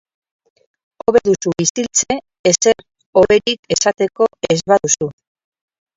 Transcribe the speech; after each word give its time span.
Hobe 1.03 1.21
duzu 1.27 1.53
isiltze 1.65 2.17
ezer 2.53 2.83
hoberik 3.21 3.73
esateko 3.77 4.29
ez 4.55 4.59
baduzu. 4.73 5.11